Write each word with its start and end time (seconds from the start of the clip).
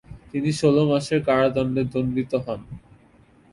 তিনি 0.31 0.49
ষোল 0.51 0.77
মাসের 0.89 1.19
কারাদণ্ডে 1.27 1.83
দণ্ডিত 1.91 2.31
হন। 2.45 2.61